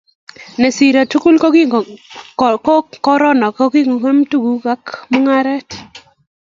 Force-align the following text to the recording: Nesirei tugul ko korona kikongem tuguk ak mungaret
Nesirei 0.59 1.07
tugul 1.11 1.35
ko 2.39 2.73
korona 3.05 3.45
kikongem 3.55 4.17
tuguk 4.31 4.63
ak 4.73 4.83
mungaret 5.11 5.69